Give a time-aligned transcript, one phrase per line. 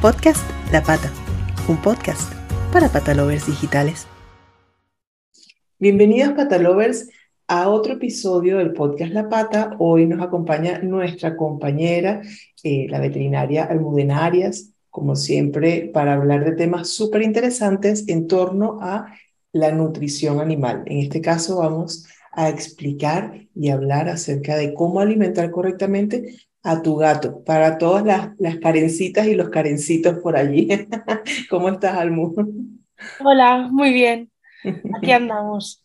[0.00, 1.12] Podcast La Pata,
[1.66, 2.32] un podcast
[2.72, 4.06] para patalovers digitales.
[5.80, 7.10] Bienvenidos patalovers
[7.48, 9.74] a otro episodio del podcast La Pata.
[9.80, 12.22] Hoy nos acompaña nuestra compañera,
[12.62, 19.12] eh, la veterinaria Almudenarias, como siempre, para hablar de temas súper interesantes en torno a
[19.50, 20.84] la nutrición animal.
[20.86, 26.96] En este caso vamos a explicar y hablar acerca de cómo alimentar correctamente a tu
[26.96, 30.68] gato, para todas las, las carencitas y los carencitos por allí.
[31.50, 32.34] ¿Cómo estás, Almu?
[33.20, 34.30] Hola, muy bien.
[34.96, 35.84] Aquí andamos.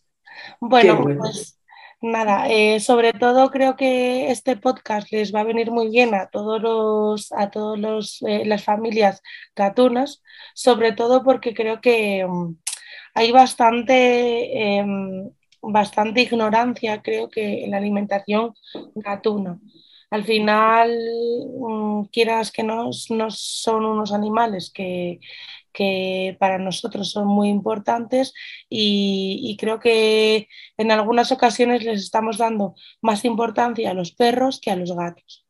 [0.59, 1.59] Bueno, pues
[2.01, 6.27] nada, eh, sobre todo creo que este podcast les va a venir muy bien a
[6.27, 9.21] todos los, a todos los, eh, las familias
[9.55, 10.21] gatunas,
[10.53, 12.57] sobre todo porque creo que um,
[13.13, 15.29] hay bastante, em,
[15.61, 18.53] bastante ignorancia, creo que en la alimentación
[18.95, 19.59] gatuna
[20.13, 20.95] al final,
[21.59, 25.19] mm, quieras que no, son unos animales que,
[25.73, 28.31] que para nosotros son muy importantes
[28.69, 30.47] y, creo que
[30.77, 35.47] en algunas ocasiones les estamos dando más importancia a los perros que a los gatos.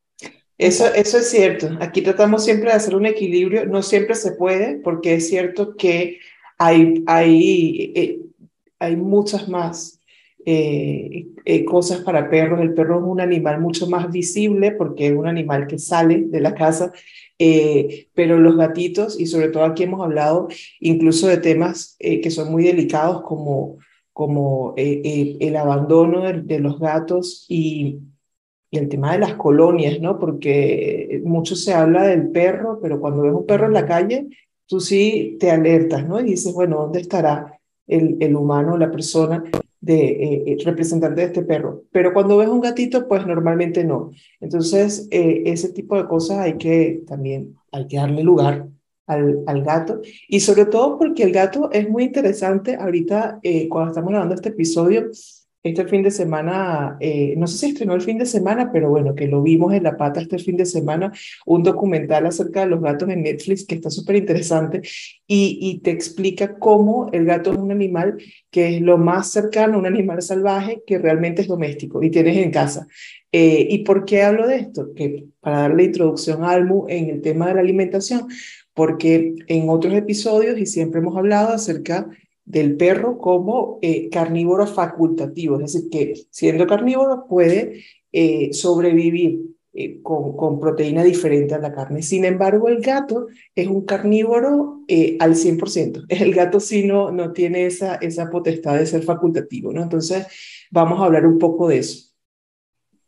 [0.58, 1.70] Eso, eso es cierto.
[1.81, 3.66] Aquí tratamos siempre de hacer un equilibrio.
[3.66, 6.20] No siempre se puede porque es cierto que
[6.58, 8.20] hay, hay, eh,
[8.80, 10.00] hay muchas más
[10.45, 12.61] eh, eh, cosas para perros.
[12.61, 16.41] El perro es un animal mucho más visible porque es un animal que sale de
[16.41, 16.91] la casa,
[17.39, 20.47] eh, pero los gatitos, y sobre todo aquí hemos hablado
[20.80, 23.77] incluso de temas que son muy delicados como,
[24.11, 27.99] como el abandono de, los gatos y,
[28.69, 30.19] y, el tema de las colonias, ¿no?
[30.19, 34.27] Porque mucho se habla del perro, pero cuando ves un perro en la calle,
[34.67, 36.19] tú sí te alertas, ¿no?
[36.19, 37.59] Y dices, bueno, ¿dónde estará?
[37.88, 39.44] El, el humano, la persona,
[39.84, 41.84] de eh, eh, representante de este perro.
[41.92, 44.12] Pero cuando ves un gatito, pues normalmente no.
[44.39, 48.70] Entonces, eh, ese tipo de cosas hay que también, hay que darle lugar
[49.08, 50.00] al, al gato.
[50.30, 52.78] Y sobre todo porque el gato es muy interesante.
[52.78, 55.09] Ahorita, cuando estamos grabando este episodio,
[55.63, 59.15] este fin de semana, eh, no sé si estrenó el fin de semana, pero bueno,
[59.15, 61.13] que lo vimos en La Pata este fin de semana,
[61.45, 64.81] un documental acerca de los gatos en Netflix que está súper interesante
[65.25, 68.17] y, te explica cómo el gato es un animal
[68.51, 72.37] que es lo más cercano a un animal salvaje que realmente es doméstico y tienes
[72.37, 72.87] en casa.
[73.31, 74.93] Eh, ¿Y por qué hablo de esto?
[74.93, 78.27] Que para darle introducción a Almu en el tema de la alimentación,
[78.73, 82.07] porque en otros episodios y siempre hemos hablado acerca
[82.45, 89.39] del perro como eh, carnívoro facultativo, es decir, que siendo carnívoro puede eh, sobrevivir
[89.73, 92.04] eh, con, con, proteína diferente a la carne.
[92.04, 94.81] Sin embargo, el gato es un carnívoro
[95.20, 96.05] al 100%.
[96.09, 99.81] El gato sí no, no tiene esa, esa potestad de ser facultativo, ¿no?
[99.81, 100.27] Entonces,
[100.70, 102.10] vamos a hablar un poco de eso.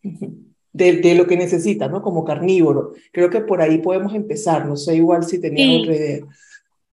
[0.76, 2.02] De, de, lo que necesita, ¿no?
[2.02, 2.92] Como carnívoro.
[3.14, 4.68] Creo que por ahí podemos empezar.
[4.68, 6.26] No sé igual si tenía otra idea.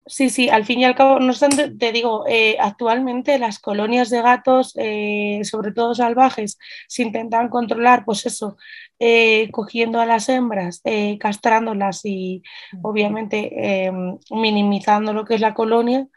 [0.10, 4.10] Sí, sí, al fin y al cabo, no obstante, te digo, eh, actualmente las colonias
[4.10, 6.58] de gatos, eh, sobre todo salvajes,
[6.88, 8.56] se intentan controlar, pues eso,
[9.00, 10.82] eh, cogiendo a las hembras,
[11.20, 12.42] castrándolas y
[12.82, 13.92] obviamente
[14.32, 16.08] minimizando lo que es la colonia,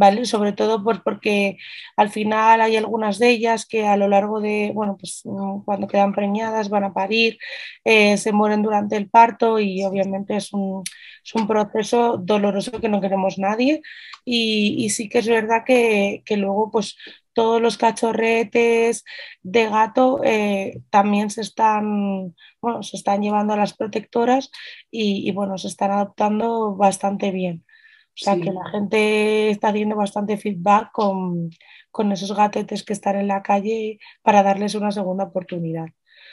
[0.00, 0.24] ¿vale?
[0.24, 1.58] Sobre todo pues porque
[1.96, 5.86] al final hay algunas de ellas que a lo largo de, bueno, pues mm, cuando
[5.88, 7.38] quedan preñadas van a parir,
[7.84, 10.82] eh, se mueren durante el parto y obviamente es un,
[11.24, 13.82] es un proceso doloroso que no queremos nadie
[14.24, 16.96] y, y sí que es verdad que, que, luego pues
[17.34, 19.04] todos los cachorretes
[19.42, 24.50] de gato eh, también se están, bueno, se están llevando a las protectoras
[24.90, 27.64] y, y bueno, se están adoptando bastante bien.
[28.20, 31.50] O sea que la gente está haciendo bastante feedback con,
[31.90, 35.86] con esos gatetes que están en la calle para darles una segunda oportunidad.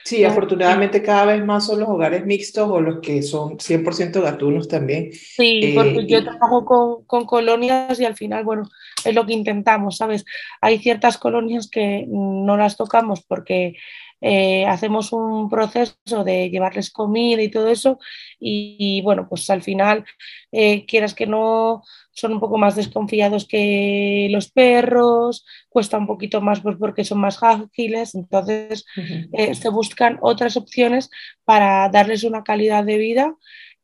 [0.08, 4.70] Sí, afortunadamente cada vez más son los hogares mixtos o los que son 100% gatunos
[4.70, 5.12] también.
[5.12, 8.70] Sí, porque eh, yo trabajo con, con, colonias y al final, bueno,
[9.04, 10.24] es lo que intentamos, ¿sabes?
[10.62, 13.76] Hay ciertas colonias que no las tocamos porque
[14.22, 18.00] eh, hacemos un proceso de llevarles comida y todo eso
[18.40, 20.06] y, bueno, pues al final,
[20.52, 26.42] eh, quieras que no, son un poco más desconfiados que los perros, cuesta un poquito
[26.42, 28.86] más pues porque son más ágiles, entonces
[29.34, 31.10] eh, se buscan otras opciones
[31.44, 33.36] para darles una calidad de vida,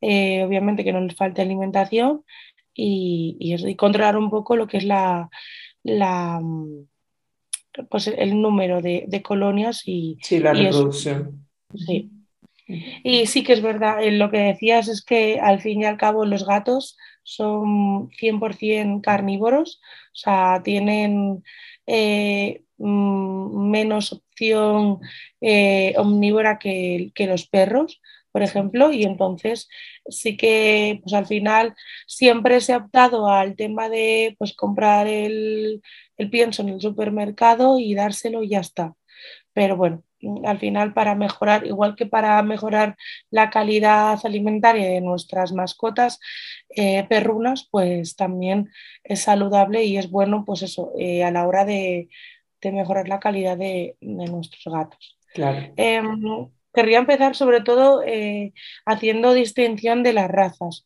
[0.01, 2.23] obviamente que no les falte alimentación
[2.73, 5.29] y, y, controlar un poco lo que es la,
[5.83, 6.41] la
[7.89, 10.17] pues el número de, de colonias y...
[10.21, 11.47] Sí, la reproducción.
[11.75, 12.09] sí.
[13.03, 16.25] Y sí que es verdad, lo que decías es que al fin y al cabo
[16.25, 19.81] los gatos son 100% carnívoros,
[20.13, 21.43] o sea, tienen
[21.87, 24.99] eh, mm, menos opción
[25.41, 28.01] eh, omnívora que, que, los perros,
[28.33, 29.69] por ejemplo, y entonces
[30.09, 31.75] sí que pues al final
[32.07, 35.81] siempre se ha optado al tema de pues comprar el,
[36.17, 38.95] el pienso en el supermercado y dárselo y ya está.
[39.53, 40.03] Pero bueno,
[40.45, 42.95] al final para mejorar, igual que para mejorar
[43.29, 46.19] la calidad alimentaria de nuestras mascotas
[46.69, 48.71] eh, perrunas, pues también
[49.03, 52.09] es saludable y es bueno, pues eso, eh, a la hora de,
[52.63, 55.19] mejorar la calidad de, nuestros gatos.
[55.33, 55.73] Claro.
[55.75, 58.53] Em, querría empezar sobre todo eh,
[58.85, 60.85] haciendo distinción de las razas.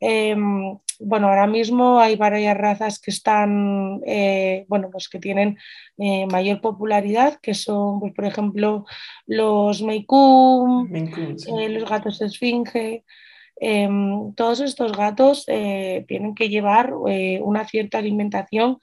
[0.00, 5.58] Em, bueno, ahora mismo hay varias razas que están, eh, bueno, pues que tienen
[5.98, 8.84] eh, mayor popularidad, que son, pues, por ejemplo,
[9.26, 10.90] los Meikun,
[11.68, 13.04] los gatos esfinge.
[13.58, 18.78] Em, todos estos gatos tienen que llevar una cierta alimentación,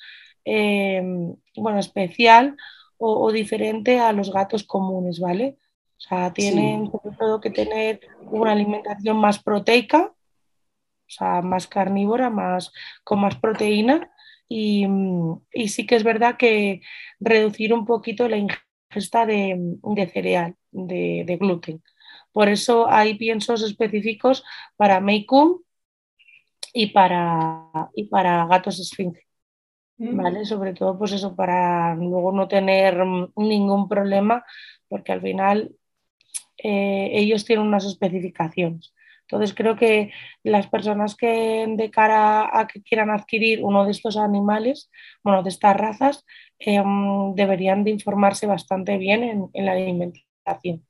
[0.46, 2.56] em, bueno, especial
[2.98, 5.58] o, o diferente a los gatos comunes, ¿vale?
[6.04, 12.30] O sea, tienen sobre todo que tener una alimentación más proteica, o sea, más carnívora,
[12.30, 12.74] más,
[13.06, 14.12] con más proteína.
[14.50, 14.86] Y,
[15.68, 16.82] sí que es verdad que
[17.22, 19.78] reducir un poquito la ingesta de,
[20.12, 21.82] cereal, de, gluten.
[22.34, 24.44] Por eso hay piensos específicos
[24.76, 25.60] para Meikum
[26.74, 29.26] y para, y para gatos esfinge.
[29.98, 30.18] Mm.
[30.22, 30.46] ¿Vale?
[30.46, 32.98] Sobre todo, pues eso, para luego no tener
[33.38, 34.44] ningún problema,
[34.90, 35.74] porque al final
[36.64, 38.94] eh, ellos tienen unas especificaciones.
[39.28, 40.12] Entonces creo que
[40.44, 44.90] las personas que de cara a que quieran adquirir uno de estos animales,
[45.24, 46.26] bueno, de estas razas,
[46.60, 50.86] em, deberían de informarse bastante bien en, la alimentación.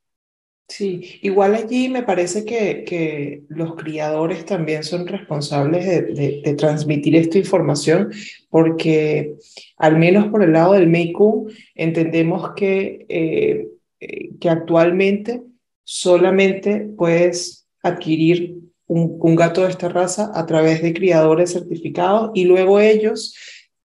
[0.68, 8.12] Sí, igual allí me parece que, los criadores también son responsables de, transmitir esta información
[8.50, 9.36] porque
[9.78, 13.68] al menos por el lado del Meiku entendemos que, eh,
[14.00, 15.42] eh, que actualmente
[15.84, 18.58] solamente puedes adquirir
[18.88, 23.36] un, gato de esta raza a través de criadores certificados y luego ellos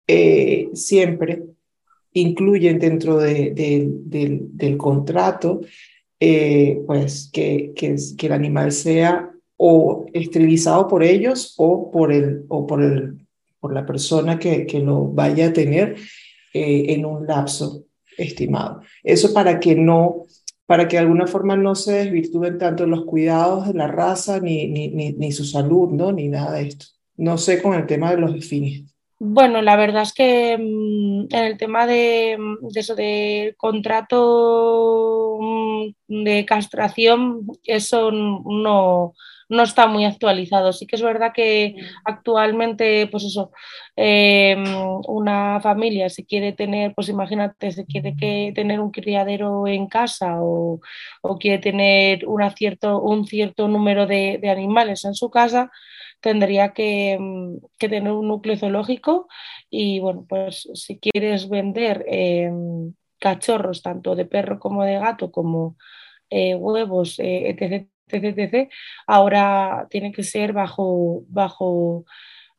[0.08, 1.44] eh, siempre
[2.14, 5.62] incluyen dentro del contrato
[6.20, 7.96] eh, pues que, que,
[8.28, 13.18] el animal sea o esterilizado por ellos o por, el, o por, el,
[13.60, 15.98] por la persona que, que lo vaya a tener
[16.54, 17.86] eh, en un lapso
[18.18, 18.82] estimado.
[19.04, 20.26] Eso para que no
[20.66, 24.68] para que de alguna forma no se desvirtúen tanto los cuidados de la raza ni,
[24.68, 26.12] ni, ni, su salud, ¿no?
[26.12, 26.86] Ni nada de esto.
[27.18, 28.84] No sé con el tema de los fines.
[29.20, 36.24] Bueno, la verdad es que mm, en el tema de, mm, eso de contrato mm,
[36.24, 39.14] de castración, eso no,
[39.54, 40.74] no está muy actualizado.
[40.74, 43.52] Sí que es verdad que actualmente, pues eso,
[43.96, 44.64] em,
[45.08, 50.38] una familia si quiere tener, pues imagínate, si quiere que tener un criadero en casa
[50.42, 50.80] o,
[51.40, 55.72] quiere tener cierto, un cierto número de, animales en su casa,
[56.22, 59.28] tendría que, em, que, tener un núcleo zoológico
[59.70, 65.78] y bueno, pues si quieres vender em, cachorros tanto de perro como de gato como
[66.30, 67.93] eh, huevos, eh, etc
[69.08, 72.06] ahora tiene que ser bajo, bajo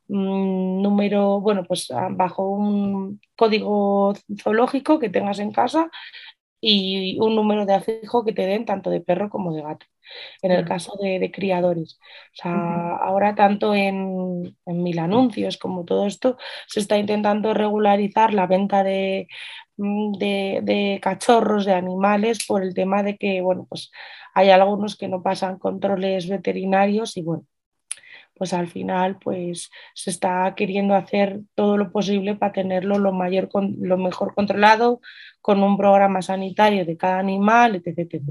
[0.07, 5.89] mm, número, bueno, pues ah, bajo un código zoológico que tengas en casa
[6.61, 9.85] y un número de afijo que te den tanto de perro como de gato,
[10.41, 11.99] en el caso de, criadores.
[12.33, 18.33] O sea, ahora tanto en, en, mil anuncios como todo esto, se está intentando regularizar
[18.33, 19.27] la venta de,
[19.77, 23.91] de, de, cachorros, de animales, por el tema de que, bueno, pues
[24.33, 27.45] hay algunos que no pasan controles veterinarios y bueno,
[28.35, 33.49] pues al final pues se está queriendo hacer todo lo posible para tenerlo lo, mayor,
[33.79, 34.99] lo mejor controlado
[35.41, 38.21] con un programa sanitario de cada animal, etc.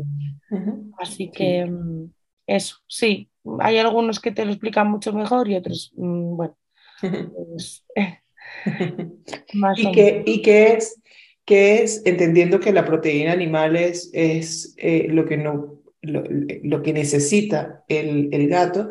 [0.98, 2.10] Así que mm,
[2.46, 6.56] eso, sí, hay algunos que te lo explican mucho mejor y otros, mm, bueno,
[7.54, 7.86] pues,
[9.76, 11.00] ¿Y, qué, ¿Y qué es,
[11.44, 15.74] qué es, entendiendo que la proteína animal es, es eh, lo que no
[16.04, 18.90] lo, que necesita el, el, gato,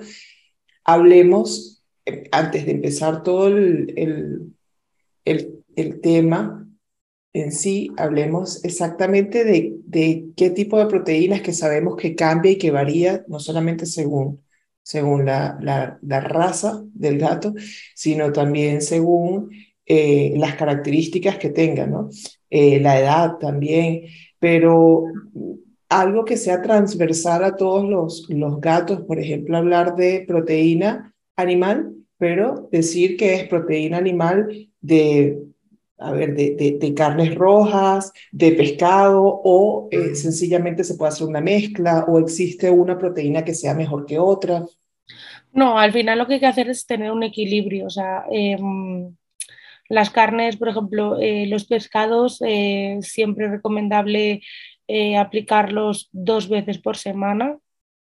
[0.83, 3.93] hablemos, eh, antes de empezar todo el,
[5.25, 6.67] el, el, tema
[7.33, 12.57] en sí, hablemos exactamente de, de, qué tipo de proteínas que sabemos que cambia y
[12.57, 14.43] que varía, no solamente según,
[14.81, 17.53] según la, la raza del gato,
[17.95, 19.51] sino también según
[19.85, 22.09] eh, las características que tenga, ¿no?
[22.49, 24.03] Eh, la edad también,
[24.39, 25.05] pero
[25.89, 31.93] algo que sea transversal a todos los, los gatos, por ejemplo, hablar de proteína animal,
[32.17, 35.37] pero decir que es proteína animal de,
[35.97, 42.05] a ver, de, carnes rojas, de pescado, o eh, sencillamente se puede hacer una mezcla,
[42.07, 44.65] o existe una proteína que sea mejor que otra.
[45.51, 47.85] No, al final lo que hay que hacer es tener un equilibrio.
[47.85, 49.15] O sea, em,
[49.93, 54.41] las carnes, por ejemplo, eh, los pescados, eh, siempre es recomendable
[55.19, 57.57] aplicarlos dos veces por semana.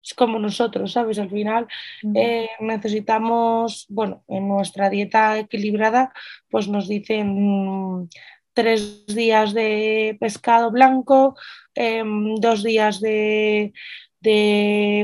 [0.02, 1.18] Es como nosotros, ¿sabes?
[1.18, 1.66] Al final
[2.14, 6.12] eh, necesitamos, bueno, en nuestra dieta equilibrada,
[6.50, 8.08] pues nos dicen mm,
[8.52, 11.34] tres días de pescado blanco,
[11.74, 13.72] em, dos días de,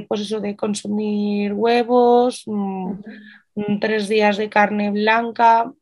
[0.08, 2.92] pues eso, de consumir huevos, mm,
[3.80, 5.72] tres días de carne blanca,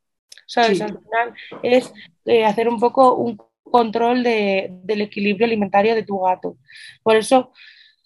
[0.45, 0.81] ¿sabes?
[0.81, 1.33] Al final
[1.63, 1.93] es
[2.25, 6.57] eh, hacer un poco un control del equilibrio alimentario de tu gato.
[7.03, 7.51] Por eso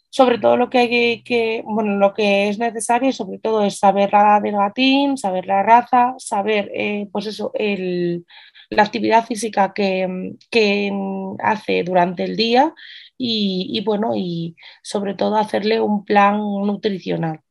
[0.10, 4.12] sobre todo lo que hay que, bueno, lo que es necesario, sobre todo es saber
[4.12, 8.26] la edad del gatín, saber la raza, saber, eh, pues eso, el,
[8.70, 10.92] la actividad física que, que,
[11.40, 12.74] hace durante el día
[13.18, 17.42] y, bueno, y sobre todo hacerle un plan nutricional.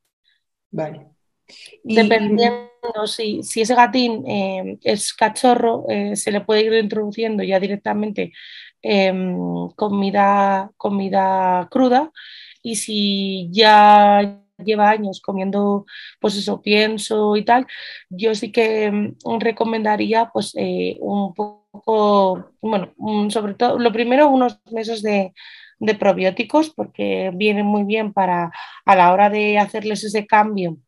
[0.70, 1.06] Vale.
[1.84, 2.67] Dependiendo
[3.06, 8.32] si, si, ese gatín eh, es cachorro, eh, se le puede ir introduciendo ya directamente
[8.82, 12.10] em, comida, comida cruda.
[12.62, 15.86] Y si ya lleva años comiendo,
[16.20, 17.66] pues eso, pienso y tal,
[18.10, 22.92] yo sí que mm, recomendaría pues eh, un poco, bueno,
[23.30, 25.32] sobre todo, lo primero unos meses de
[25.98, 28.50] probióticos porque vienen muy bien para
[28.84, 30.78] a la hora de hacerles ese cambio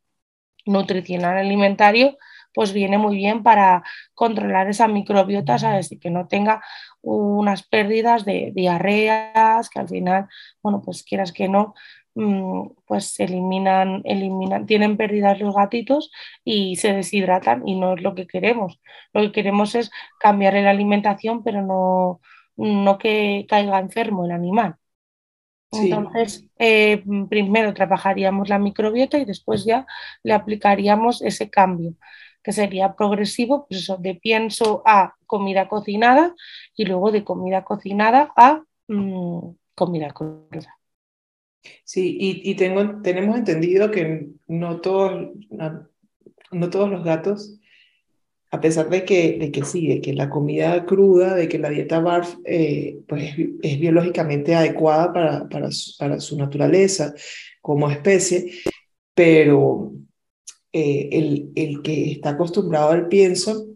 [0.65, 2.17] nutricional alimentario,
[2.53, 5.91] pues viene muy bien para controlar esa microbiota, ¿sabes?
[5.91, 6.61] Y que no tenga
[7.01, 10.27] unas pérdidas de diarreas, que al final,
[10.61, 11.73] bueno, pues quieras que no,
[12.15, 16.11] mm, pues eliminan, eliminan, tienen pérdidas los gatitos
[16.43, 18.79] y se deshidratan y no es lo que queremos.
[19.13, 22.21] Lo que queremos es cambiar la alimentación, pero no,
[22.57, 24.75] no que caiga enfermo el animal.
[25.71, 29.85] Entonces, eh, primero trabajaríamos la microbiota y después ya
[30.23, 31.95] le aplicaríamos ese cambio
[32.43, 36.33] que sería progresivo, pues eso, de pienso a comida cocinada
[36.75, 40.77] y luego de comida cocinada a mm, comida cruda.
[41.83, 45.29] Sí, y, tengo, tenemos entendido que no todos,
[46.51, 47.59] no, todos los gatos,
[48.51, 51.69] a pesar de que, de que sí, de que la comida cruda, de que la
[51.69, 55.71] dieta BARF eh, pues es, biológicamente adecuada para, para,
[56.19, 57.13] su naturaleza
[57.61, 58.51] como especie,
[59.15, 59.93] pero
[60.73, 63.67] eh, el, el, que está acostumbrado al pienso,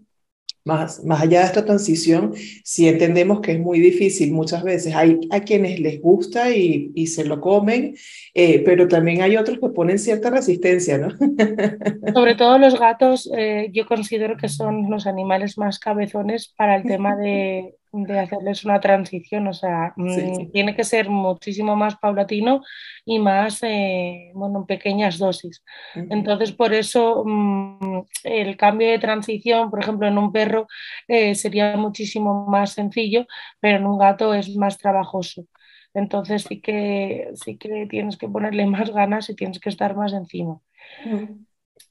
[0.66, 4.96] más, más allá de esta transición, sí entendemos que es muy difícil muchas veces.
[4.96, 7.96] Hay a quienes les gusta y, y se lo comen,
[8.34, 11.10] eh, pero también hay otros que ponen cierta resistencia, ¿no?
[12.14, 16.84] Sobre todo los gatos, eh, yo considero que son los animales más cabezones para el
[16.84, 22.62] tema de, de hacerles una transición, o sea, mm, tiene que ser muchísimo más paulatino
[23.06, 25.64] y más, eh, bueno, en pequeñas dosis.
[26.10, 30.68] Entonces, por eso mm, el cambio de transición, por ejemplo, en un perro
[31.08, 33.26] eh, sería muchísimo más sencillo,
[33.60, 35.46] pero en un gato es más trabajoso.
[35.94, 40.14] Entonces sí que, sí que tienes que ponerle más ganas y tienes que estar más
[40.14, 40.60] encima.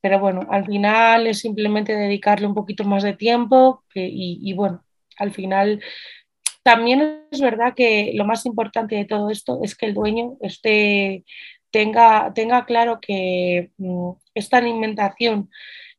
[0.00, 4.83] Pero bueno, al final es simplemente dedicarle un poquito más de tiempo y, y bueno,
[5.18, 5.83] al final,
[6.62, 11.25] también es verdad que lo más importante de todo esto es que el dueño esté,
[11.71, 15.50] tenga, tenga claro que mm, esta alimentación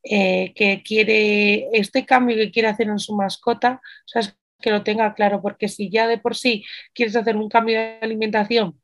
[0.03, 3.81] eh, que quiere, este cambio que quiere hacer en su mascota,
[4.61, 7.99] que lo tenga claro, porque si ya de por sí quieres hacer un cambio de
[8.01, 8.79] alimentación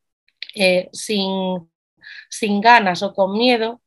[0.54, 1.70] eh, sin,
[2.30, 3.82] sin ganas o con miedo,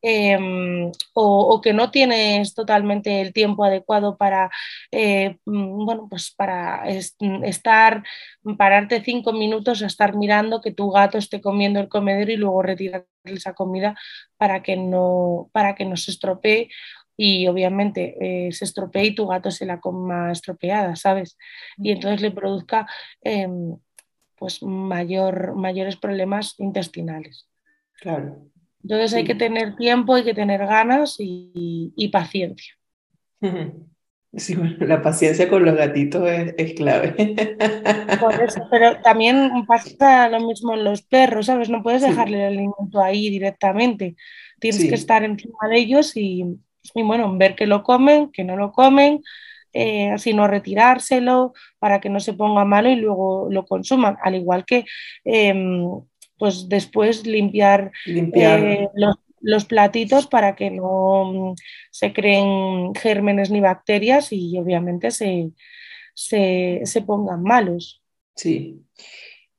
[0.00, 4.48] Em, o, que no tienes totalmente el tiempo adecuado para,
[4.92, 8.04] eh, mm, bueno, pues para estar,
[8.56, 12.62] pararte cinco minutos a estar mirando que tu gato esté comiendo el comedor y luego
[12.62, 13.96] retirar esa comida
[14.36, 16.68] para que no, para que no se estropee
[17.16, 21.36] y obviamente eh, se estropee y tu gato se la coma estropeada, ¿sabes?
[21.76, 22.86] Y entonces le produzca
[23.22, 23.76] em,
[24.36, 27.48] pues mayor, mayores problemas intestinales.
[28.00, 28.48] Claro.
[28.82, 32.74] Entonces hay que tener tiempo, hay que tener ganas y, paciencia.
[34.34, 37.14] Sí, bueno, la paciencia con los gatitos es, clave.
[38.20, 41.70] Por eso, pero también pasa lo mismo en los perros, ¿sabes?
[41.70, 44.16] No puedes dejarle el alimento ahí directamente.
[44.60, 46.44] Tienes que estar encima de ellos y,
[46.94, 49.22] bueno, ver que lo comen, que no lo comen,
[49.72, 54.18] eh, sino retirárselo para que no se ponga malo y luego lo consuman.
[54.22, 54.84] Al igual que
[55.24, 55.88] em,
[56.38, 61.54] pues después limpiar, eh, los, los platitos para que no
[61.90, 65.52] se creen gérmenes ni bacterias y obviamente se,
[66.14, 68.02] se, pongan malos.
[68.36, 68.82] Sí.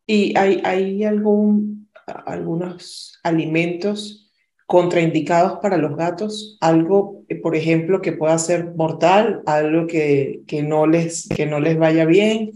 [0.05, 1.89] ¿Y hay, hay algún,
[2.25, 4.31] algunos alimentos
[4.65, 6.57] contraindicados para los gatos?
[6.62, 11.77] Algo, por ejemplo, que pueda ser mortal, algo que, que no, les, que no les
[11.77, 12.51] vaya bien.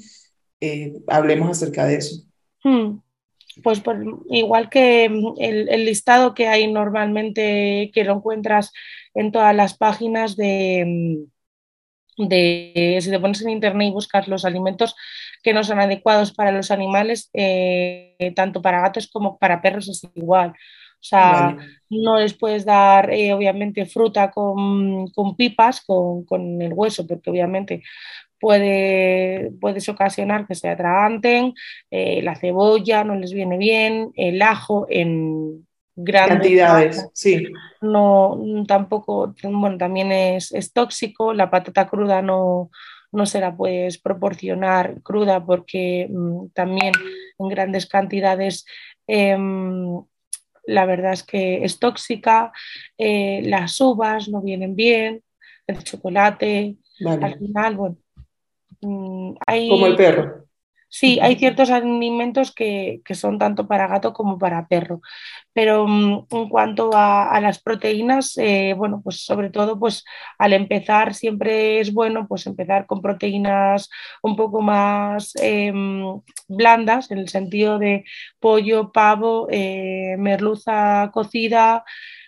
[0.60, 2.24] Eh, hablemos acerca de eso.
[2.64, 3.00] Hmm.
[3.62, 3.84] Pues
[4.30, 8.72] igual que el, el, listado que hay normalmente, que lo encuentras
[9.14, 11.28] en todas las páginas de,
[12.18, 14.96] de si te pones en internet y buscas los alimentos
[15.44, 20.02] que no son adecuados para los animales, eh, tanto para gatos como para perros es
[20.16, 20.52] igual.
[21.04, 21.58] O sea,
[21.90, 27.30] no les puedes dar, eh, obviamente, fruta con, con pipas, con, con, el hueso, porque
[27.30, 27.84] obviamente
[28.44, 31.54] puede, puedes ocasionar que se atraganten,
[31.90, 37.48] eh, la cebolla no les viene bien, el ajo en, grandes cantidades, sí.
[37.80, 42.70] No, tampoco, bueno, también es, es, tóxico, la patata cruda no,
[43.14, 46.92] no se la puedes proporcionar cruda porque mm, también
[47.40, 48.66] en grandes cantidades
[49.08, 50.04] em,
[50.66, 52.52] la verdad es que es tóxica,
[52.98, 55.24] eh, las uvas no vienen bien,
[55.66, 57.98] el chocolate, al final, bueno,
[59.48, 59.70] hay...
[59.70, 60.44] Como el perro.
[60.96, 65.02] Sí, hay ciertos alimentos que, son tanto para gato como para perro.
[65.52, 70.06] Pero mm, en cuanto a, las proteínas, eh, bueno, pues sobre todo, pues
[70.38, 73.90] al empezar siempre es bueno pues empezar con proteínas
[74.22, 78.06] un poco más em, blandas, en el sentido de
[78.40, 81.84] pollo, pavo, eh, merluza cocida,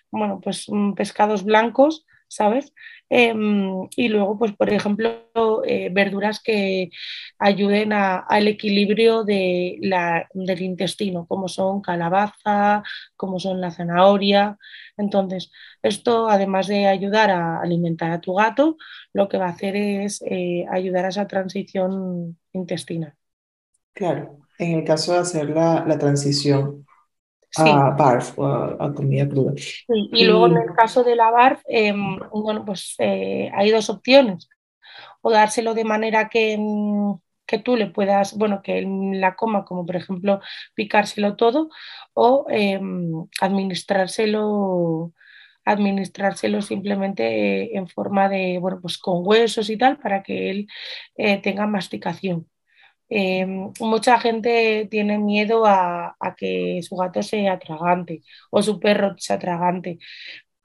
[0.10, 2.74] bueno, pues mm, pescados blancos, ¿sabes?
[3.10, 5.22] Em, y luego, pues, por ejemplo,
[5.66, 6.90] eh, verduras que
[7.40, 12.84] ayuden al equilibrio de la, del intestino, como son calabaza,
[13.16, 14.58] como son la zanahoria.
[14.98, 15.52] Entonces,
[15.84, 18.78] esto, además de ayudar a alimentar a tu gato,
[19.14, 23.14] lo que va a hacer es eh, ayudar a esa transición intestinal.
[23.94, 26.86] Claro, en el caso de hacer la, la transición
[27.58, 29.54] a barf o a, comida cruda.
[29.88, 34.50] Y, luego en el caso de la barf, em, bueno, pues eh, hay dos opciones.
[35.22, 37.16] O dárselo de manera que, mm,
[37.46, 40.40] que, tú le puedas, bueno, que él la coma, como por ejemplo
[40.76, 41.70] picárselo todo,
[42.14, 45.14] o em, administrárselo
[45.66, 50.68] administrárselo simplemente en forma de, bueno, pues con huesos y tal, para que él
[51.18, 52.48] eh, tenga masticación.
[53.10, 59.38] Em, mucha gente tiene miedo a, que su gato sea atragante o su perro sea
[59.38, 60.00] atragante.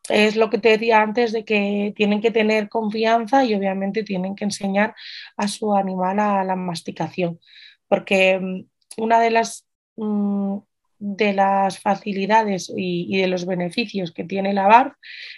[0.09, 4.35] Es lo que te decía antes de que tienen que tener confianza y obviamente tienen
[4.35, 4.95] que enseñar
[5.37, 7.41] a su animal a la masticación,
[7.89, 10.59] porque mm, una de las mm,
[11.01, 14.95] de las facilidades y, de los beneficios que tiene la BARF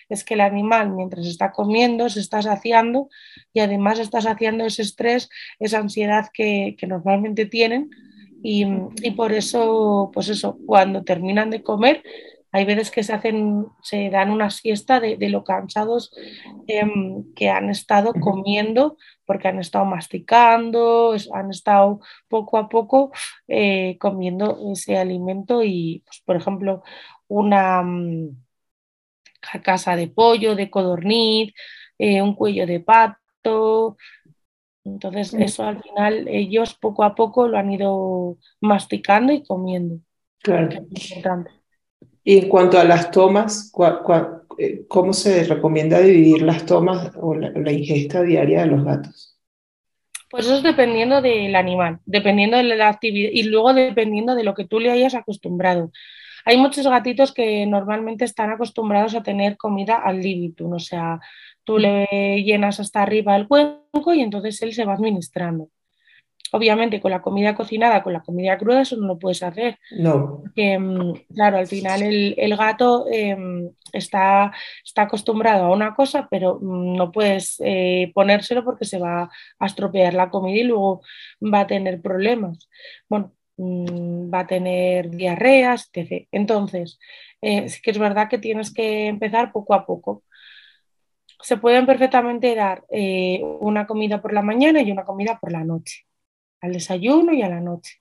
[0.08, 3.08] es que el animal mientras está comiendo se está saciando
[3.54, 7.90] y además está saciando ese estrés, esa ansiedad que, normalmente tienen
[8.42, 8.66] y,
[9.02, 12.02] y, por eso, pues eso, cuando terminan de comer
[12.52, 16.14] hay veces que se hacen, se dan una siesta de, lo cansados
[16.66, 23.10] em, que han estado comiendo porque han estado masticando, han estado poco a poco
[23.48, 26.82] eh, comiendo ese alimento y, pues, por ejemplo,
[27.26, 28.36] una mm,
[29.62, 31.54] casa de pollo, de codorniz,
[31.98, 33.96] eh, un cuello de pato.
[34.84, 40.00] Entonces, eso al final ellos poco a poco lo han ido masticando y comiendo.
[40.42, 40.86] Claro.
[42.24, 43.72] Y en cuanto a las tomas,
[44.58, 49.38] eh, ¿cómo se recomienda dividir las tomas o la, ingesta diaria de los gatos?
[50.30, 54.54] Pues eso es dependiendo del animal, dependiendo de la actividad y luego dependiendo de lo
[54.54, 55.90] que tú le hayas acostumbrado.
[56.44, 61.20] Hay muchos gatitos que normalmente están acostumbrados a tener comida al libitum, o sea,
[61.64, 65.68] tú le llenas hasta arriba el cuenco y entonces él se va administrando.
[66.54, 69.78] Obviamente con la comida cocinada, con la comida cruda, eso no lo puedes hacer.
[69.98, 70.42] No.
[70.54, 74.52] Mm, claro, al final el, gato em, está,
[74.84, 80.12] está, acostumbrado a una cosa, pero no puedes eh, ponérselo porque se va a estropear
[80.12, 81.00] la comida y luego
[81.42, 82.68] va a tener problemas.
[83.08, 86.28] Bueno, mm, va a tener diarreas, etc.
[86.32, 86.98] Entonces,
[87.40, 90.22] eh, sí que es verdad que tienes que empezar poco a poco
[91.40, 95.64] se pueden perfectamente dar eh, una comida por la mañana y una comida por la
[95.64, 96.06] noche
[96.62, 98.00] al desayuno y a la noche.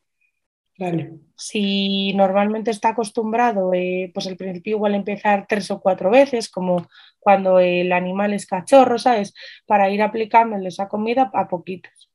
[0.77, 1.11] Vale.
[1.35, 6.87] Si normalmente está acostumbrado, eh, pues al principio igual empezar tres o cuatro veces, como
[7.19, 9.33] cuando el animal es cachorro, ¿sabes?
[9.67, 12.09] Para ir aplicándole esa comida a poquitos.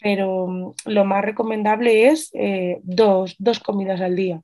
[0.00, 4.42] Pero mm, lo más recomendable es eh, dos, dos comidas al día.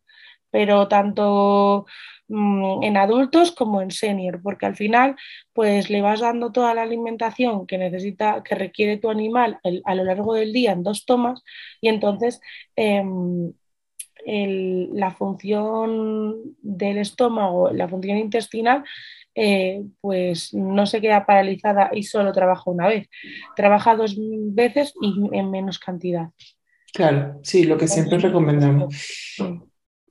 [0.51, 1.87] Pero tanto
[2.29, 5.17] mm, en adultos como en senior, porque al final
[5.53, 10.05] pues le vas dando toda la alimentación que necesita, que requiere tu animal a lo
[10.05, 11.43] largo del día en dos tomas
[11.81, 12.41] y entonces
[12.77, 13.53] em,
[14.27, 18.85] la función del estómago, la función intestinal,
[19.35, 23.09] eh, pues no se queda paralizada y solo trabaja una vez.
[23.55, 26.31] Trabaja dos veces y en menos cantidad.
[26.93, 29.37] Claro, sí, lo que siempre recomendamos.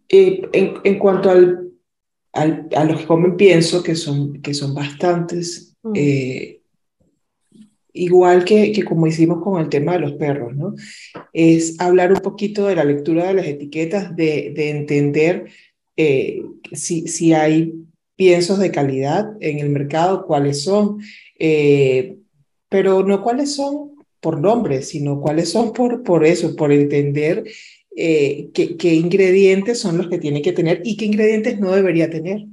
[0.08, 1.72] Eh, en, cuanto al,
[2.36, 5.94] a los que comen pienso, que son, que son bastantes, mm.
[5.96, 6.62] eh,
[7.94, 10.76] igual que, que, como hicimos con el tema de los perros, ¿no?
[11.32, 15.50] Es hablar un poquito de la lectura de las etiquetas, de, de entender
[15.96, 16.44] eh,
[16.74, 17.74] si, si, hay
[18.18, 21.00] piensos de calidad en el mercado, cuáles son,
[21.40, 22.18] eh,
[22.68, 27.46] pero no cuáles son por nombre, sino cuáles son por, por eso, por entender
[27.96, 32.10] eh, qué, qué ingredientes son los que tiene que tener y qué ingredientes no debería
[32.10, 32.46] tener.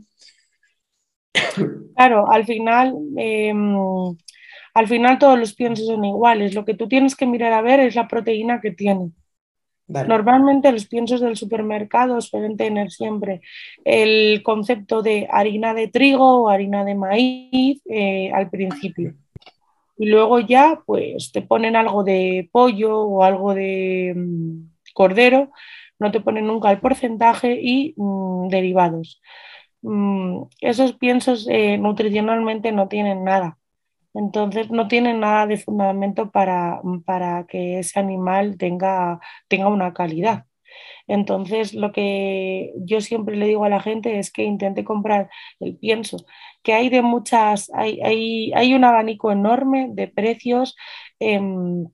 [1.94, 3.76] Claro, al final em,
[4.74, 6.54] al final todos los piensos son iguales.
[6.54, 9.10] Lo que tú tienes que mirar a ver es la proteína que tiene.
[9.86, 13.42] Normalmente los piensos del supermercado suelen tener siempre
[13.84, 19.12] el concepto de harina de trigo o harina de maíz eh, al principio.
[19.98, 25.50] Y luego ya pues te ponen algo de pollo o algo de mm, cordero,
[25.98, 29.20] no te ponen nunca el porcentaje y mm, derivados.
[29.82, 33.58] Mm, esos piensos eh, nutricionalmente no tienen nada.
[34.14, 40.46] Entonces no tiene nada de fundamento para, para que ese animal tenga, tenga una calidad.
[41.06, 45.76] Entonces, lo que yo siempre le digo a la gente es que intente comprar el
[45.76, 46.18] pienso,
[46.62, 50.76] que hay de muchas, hay, hay, hay un abanico enorme de precios.
[51.18, 51.86] Em,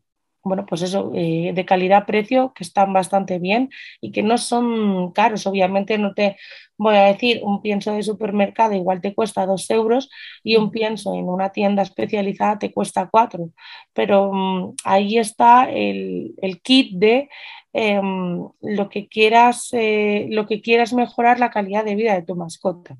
[0.49, 5.47] bueno, pues eso, eh, de calidad-precio que están bastante bien y que no son caros.
[5.47, 6.37] Obviamente no te
[6.77, 10.11] voy a decir, un pienso de supermercado igual te cuesta dos euros
[10.43, 13.51] y un pienso en una tienda especializada te cuesta cuatro.
[13.93, 17.29] Pero mm, ahí está el, kit de
[17.73, 22.35] em, lo, que quieras, eh, lo que quieras mejorar la calidad de vida de tu
[22.37, 22.97] mascota.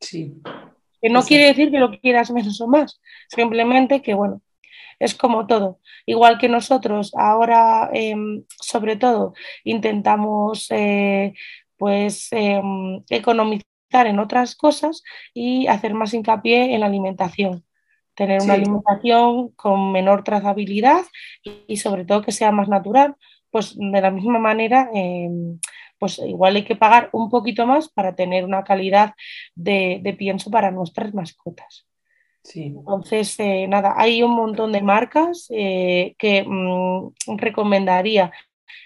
[0.00, 0.40] Sí.
[1.00, 4.40] Que no quiere decir que lo quieras menos o más, simplemente que, bueno,
[5.02, 5.80] es como todo.
[6.06, 9.34] Igual que nosotros ahora, em, sobre todo,
[9.64, 11.34] intentamos eh,
[11.76, 15.02] pues em, economizar en otras cosas
[15.34, 17.64] y hacer más hincapié en la alimentación.
[18.14, 21.04] Tener una alimentación con menor trazabilidad
[21.42, 23.16] y, sobre todo que sea más natural.
[23.50, 25.58] Pues de la misma manera, em,
[25.98, 29.14] pues igual hay que pagar un poquito más para tener una calidad
[29.56, 31.86] de pienso para nuestras mascotas.
[32.54, 38.32] Entonces, eh, nada, hay un montón de marcas eh, que mm, recomendaría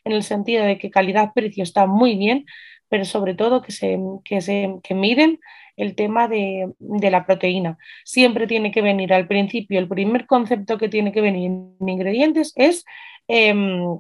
[0.05, 2.47] en el sentido de que calidad-precio está muy bien,
[2.89, 5.41] pero sobre todo que, se, que, se, que miren
[5.77, 7.79] el tema de, la proteína.
[8.05, 12.53] Siempre tiene que venir al principio, el primer concepto que tiene que venir en ingredientes
[12.57, 12.85] es
[13.29, 13.99] em,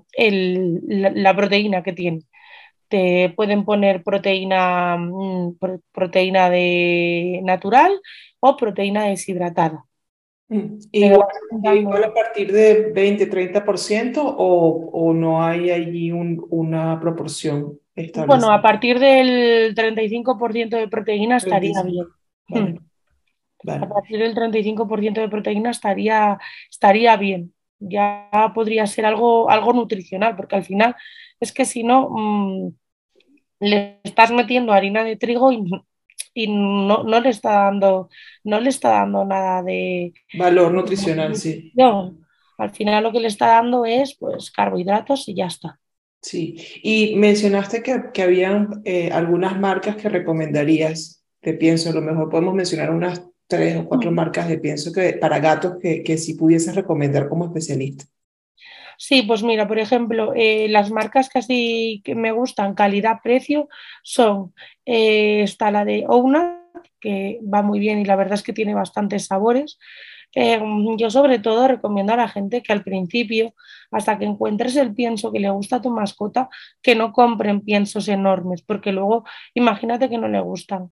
[0.87, 2.21] la, proteína que tiene.
[2.89, 5.59] Te pueden poner proteína, mm,
[5.93, 8.01] proteína de natural
[8.41, 9.85] o proteína deshidratada.
[10.49, 11.27] Mm, igual,
[11.75, 17.81] igual, a partir de 20-30% o, o no hay allí una proporción
[18.27, 22.07] Bueno, a partir del 35% de proteína estaría bien.
[22.49, 22.79] Mm.
[23.69, 26.39] A partir del 35% de proteína estaría,
[26.71, 27.53] estaría bien.
[27.81, 30.95] Ya podría ser algo, algo nutricional, porque al final
[31.41, 32.75] es que si no, mm,
[33.61, 35.65] le estás metiendo harina de trigo y
[36.37, 38.11] y no, no, le está dando,
[38.45, 41.73] no le está dando nada de valor nutricional, sí.
[41.75, 42.15] No,
[42.59, 45.81] al final lo que le está dando es pues carbohidratos y ya está.
[46.21, 52.03] Sí, y mencionaste que, que habían eh, algunas marcas que recomendarías de pienso, a lo
[52.03, 56.19] mejor podemos mencionar unas tres o cuatro marcas de pienso que, para gatos que, que
[56.19, 58.05] si pudieses recomendar como especialista.
[58.99, 63.69] Sí, pues mira, por ejemplo, eh, las marcas que así que me gustan, calidad-precio,
[64.03, 64.55] son,
[64.85, 66.63] eh, está la de Ouna,
[67.01, 69.79] que va muy bien y la verdad es que tiene bastantes sabores.
[70.35, 70.61] Eh,
[70.99, 73.55] yo sobre todo recomiendo a la gente que al principio,
[73.91, 76.49] hasta que encuentres el pienso que le gusta a tu mascota,
[76.83, 80.91] que no compren piensos enormes, porque luego imagínate que no le gustan.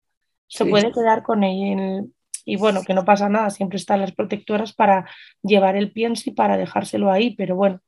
[0.47, 2.03] Se puede quedar con ella
[2.45, 5.05] y bueno, que no pasa nada, siempre están las protectoras para
[5.41, 7.81] llevar el pienso y para dejárselo ahí, pero bueno,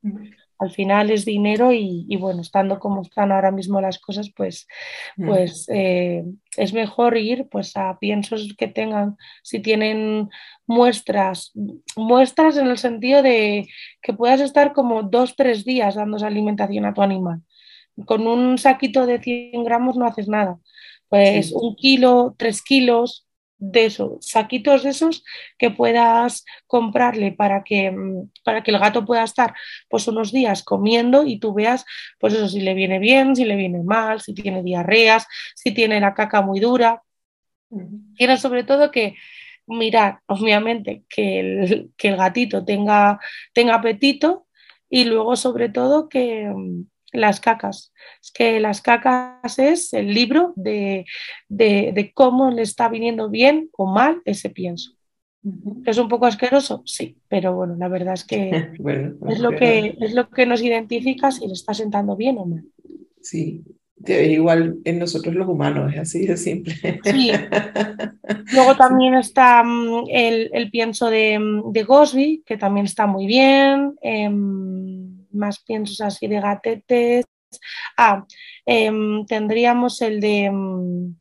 [0.58, 4.66] al final es dinero y, bueno, estando como están ahora mismo las cosas, pues,
[5.16, 6.24] pues eh,
[6.56, 10.30] es mejor ir pues a piensos que tengan, si tienen
[10.66, 11.52] muestras,
[11.94, 13.68] muestras en el sentido de
[14.00, 17.42] que puedas estar como dos, tres días dando alimentación a tu animal.
[18.06, 20.58] Con un saquito de 100 gramos no haces nada.
[21.08, 23.25] Pues un kilo, tres kilos
[23.58, 25.24] de esos, saquitos de esos
[25.58, 29.54] que puedas comprarle para que, mm, para que el gato pueda estar
[29.88, 31.84] pues unos días comiendo y tú veas
[32.18, 36.00] pues eso si le viene bien, si le viene mal, si tiene diarreas, si tiene
[36.00, 37.02] la caca muy dura.
[38.16, 39.16] Quiero sobre todo que
[39.66, 43.20] mirar, obviamente, que el, que el gatito tenga,
[43.52, 44.46] tenga apetito
[44.88, 47.92] y luego sobre todo que, mm, las cacas.
[48.22, 51.04] Es que las cacas es el libro de,
[52.14, 54.92] cómo le está viniendo bien o mal ese pienso.
[55.84, 56.82] ¿Es un poco asqueroso?
[56.86, 58.50] Sí, pero bueno, la verdad es que,
[59.28, 62.64] es, lo que es lo que nos identifica si le está sentando bien o mal.
[63.20, 63.64] Sí,
[64.04, 66.74] igual en nosotros los humanos, es así de simple.
[67.04, 67.30] Sí.
[68.52, 73.94] Luego también está mm, el, pienso de, mm, de, Gosby, que también está muy bien.
[74.02, 75.05] Em,
[75.36, 77.24] más piensos así de gatetes.
[77.96, 78.24] Ah,
[78.64, 80.50] em, tendríamos el de.
[80.50, 81.16] Mm,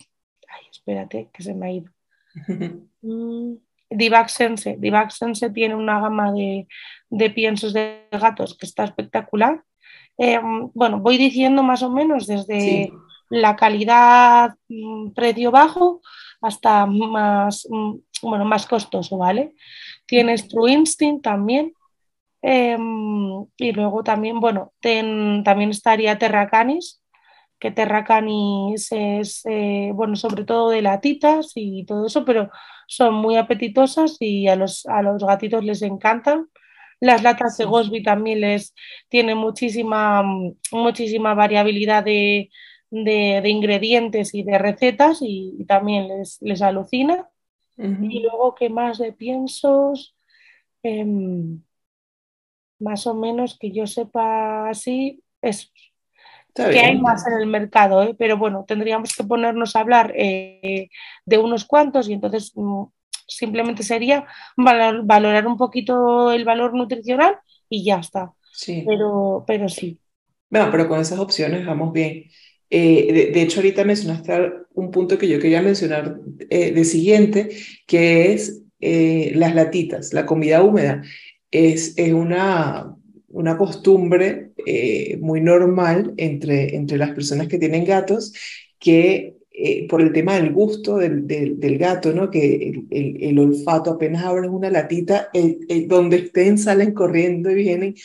[0.50, 1.92] ay, espérate, que se me ha ido.
[3.02, 4.78] Mm, Divac Sense.
[4.80, 9.64] Divac Sense tiene una gama de, piensos de gatos que está espectacular.
[10.18, 12.92] Em, bueno, voy diciendo más o menos desde
[13.30, 16.02] la calidad mm, precio bajo
[16.42, 17.68] hasta más,
[18.22, 19.54] bueno, más costoso, ¿vale?
[20.06, 21.74] Tienes True Instinct también,
[22.48, 27.02] Em, y luego también, bueno, también estaría Terracanis,
[27.60, 32.52] que Terracanis es, eh, bueno, sobre todo de latitas y todo eso, pero
[32.88, 36.48] son muy apetitosas y a los, a los gatitos les encantan.
[37.00, 38.76] Las latas de Gosby también les
[39.10, 40.24] tienen muchísima,
[40.72, 42.52] muchísima variabilidad de,
[42.92, 47.28] ingredientes y de recetas y, también les, les alucina.
[47.78, 50.16] Y luego, ¿qué más de piensos?
[50.84, 51.64] Em,
[52.80, 55.72] más o menos que yo sepa así, es
[56.56, 58.16] que hay más en el mercado, ¿eh?
[58.18, 60.90] pero bueno, tendríamos que ponernos a hablar eh,
[61.26, 62.84] de unos cuantos y entonces mm,
[63.28, 67.38] simplemente sería valorar un poquito el valor nutricional
[67.70, 68.32] y ya está.
[68.54, 68.84] Sí.
[68.88, 70.00] Pero, pero sí.
[70.50, 72.24] Bueno, pero con esas opciones vamos bien.
[72.70, 77.50] Eh, de, hecho, ahorita mencionaste un punto que yo quería mencionar de siguiente,
[77.86, 81.02] que es las latitas, la comida húmeda
[81.56, 82.96] es, una,
[83.30, 88.34] una costumbre eh, muy normal entre, entre las personas que tienen gatos
[88.78, 92.30] que eh, por el tema del gusto del, del, gato, ¿no?
[92.30, 95.30] que el, el, olfato apenas abres una latita,
[95.88, 97.96] donde estén salen corriendo y vienen,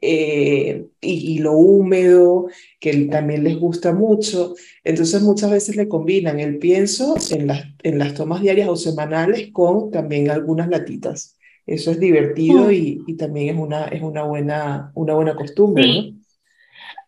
[0.00, 2.48] eh, y, y, lo húmedo,
[2.80, 4.54] que también les gusta mucho.
[4.82, 9.50] Entonces muchas veces le combinan el pienso en las, en las tomas diarias o semanales
[9.52, 11.36] con también algunas latitas.
[11.66, 12.72] Eso es divertido mm.
[12.72, 16.14] y, también es una, es una, buena, una buena costumbre.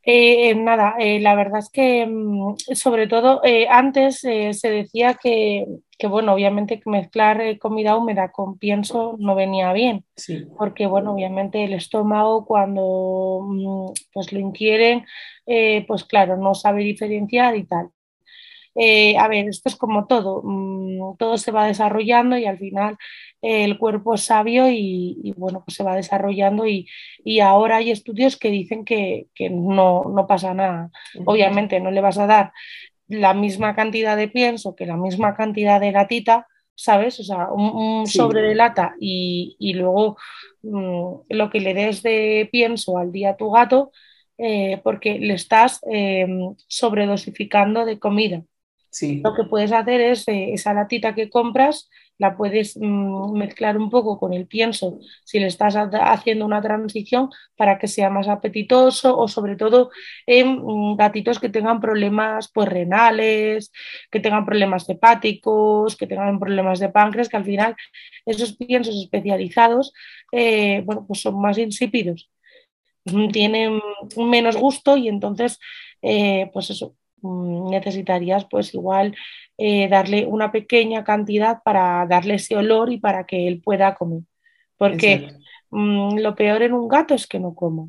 [0.09, 5.67] Eh, nada, eh, la verdad es que mm, sobre todo eh, antes se decía que,
[5.99, 10.05] que, bueno, obviamente mezclar comida húmeda con pienso no venía bien,
[10.57, 15.05] porque bueno, obviamente el estómago cuando mm, pues lo inquieren,
[15.89, 17.91] pues claro, no sabe diferenciar y tal.
[19.19, 20.43] a ver, esto es como todo,
[21.19, 22.97] todo se va desarrollando y al final
[23.47, 26.89] el cuerpo es sabio y, bueno, pues se va desarrollando y,
[27.41, 30.91] ahora hay estudios que dicen que, no, pasa nada.
[31.25, 32.53] Obviamente no le vas a dar
[33.09, 37.21] la misma cantidad de pienso que la misma cantidad de latita, ¿sabes?
[37.21, 40.17] O sea, un, sobre de lata y, luego
[40.63, 43.93] mm, lo que le des de pienso al día a tu gato,
[44.39, 46.27] eh, porque le estás eh,
[46.67, 48.43] sobredosificando de comida.
[49.23, 53.91] Lo que puedes hacer es eh, esa latita que compras, la puedes mm, mezclar un
[53.91, 59.19] poco con el pienso si le estás haciendo una transición para que sea más apetitoso
[59.19, 59.91] o sobre todo
[60.27, 63.71] en mm, gatitos que tengan problemas pues, renales,
[64.11, 67.77] que tengan problemas hepáticos, que tengan problemas de páncreas, que al final
[68.25, 69.93] esos piensos especializados
[70.33, 72.31] eh, bueno, pues son más insípidos,
[73.33, 73.81] tienen
[74.17, 75.59] menos gusto y entonces
[76.03, 79.15] eh, pues eso necesitarías pues igual
[79.59, 84.23] eh, darle una pequeña cantidad para darle ese olor y para que él pueda comer.
[84.77, 85.29] Porque
[85.71, 87.89] mm, lo peor en un gato es que no coma.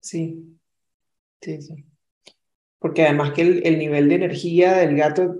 [0.00, 0.58] Sí,
[1.40, 1.84] sí, sí.
[2.78, 5.36] Porque además que el, nivel de energía del gato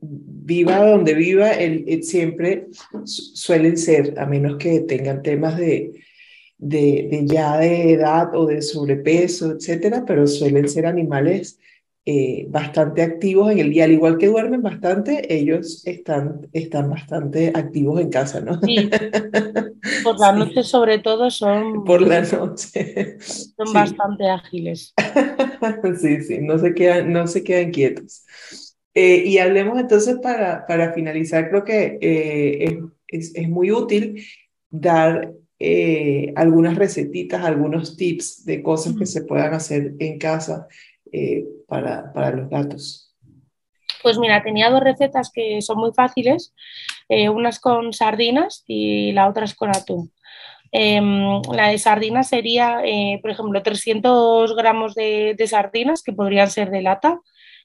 [0.00, 2.68] viva donde viva, él, siempre
[3.04, 6.02] suelen ser, a menos que tengan temas de,
[6.56, 11.58] de, de, ya de edad o de sobrepeso, etcétera, pero suelen ser animales
[12.10, 17.52] eh, bastante activos en el día, al igual que duermen bastante, ellos están, están bastante
[17.54, 18.58] activos en casa, ¿no?
[18.62, 18.88] Sí.
[20.04, 21.84] Por la noche sobre todo son...
[21.84, 23.18] Por la noche.
[23.20, 24.94] Son bastante ágiles.
[26.00, 28.24] sí, sí, no se quedan, no se quedan quietos.
[28.94, 34.24] Eh, y hablemos entonces para, para finalizar, creo que eh, es, es, muy útil
[34.70, 40.68] dar eh, algunas recetitas, algunos tips de cosas que se puedan hacer en casa
[41.66, 43.14] para, para los gatos.
[44.02, 46.54] Pues mira, tenía dos recetas que son muy fáciles,
[47.08, 50.12] unas con sardinas y la otra es con atún.
[50.70, 52.80] Em, la de sardinas sería,
[53.20, 57.20] por ejemplo, 300 gramos de, de, sardinas que podrían ser de lata,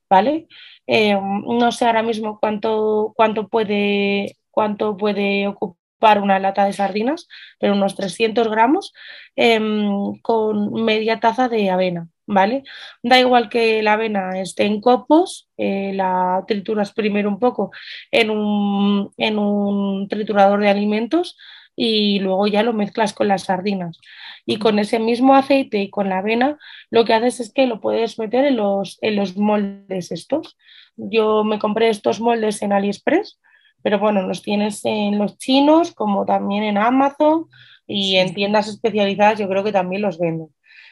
[0.10, 0.47] ¿vale?
[0.88, 7.27] Eh, no sé ahora mismo cuánto, cuánto, puede, cuánto puede ocupar una lata de sardinas,
[7.60, 8.93] pero unos 300 gramos
[9.36, 12.10] em, con media taza de avena.
[12.25, 12.63] ¿Vale?
[13.01, 17.71] Da igual que la avena esté en copos, eh, la trituras primero un poco
[18.12, 21.38] en un, en un triturador de alimentos
[21.75, 23.99] y luego ya lo mezclas con las sardinas
[24.45, 26.57] y con ese mismo aceite y con la avena
[26.89, 30.57] lo que haces es que lo puedes meter en los, en los moldes estos.
[30.95, 33.39] Yo me compré estos moldes en AliExpress,
[33.81, 37.47] pero bueno, los tienes en los chinos como también en Amazon
[37.88, 40.49] y en tiendas especializadas yo creo que también los venden.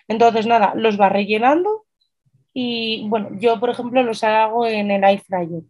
[0.08, 1.86] Entonces, nada, los va rellenando
[2.54, 5.64] y bueno, yo por ejemplo los hago en el air fryer.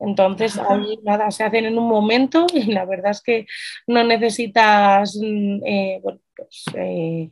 [0.00, 3.46] Entonces, ahí nada, se hacen en un momento y la verdad es que
[3.86, 7.30] no necesitas mm, eh, bueno, pues, eh,